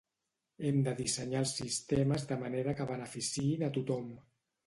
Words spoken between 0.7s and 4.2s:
de dissenyar els sistemes de manera que beneficiïn a tothom.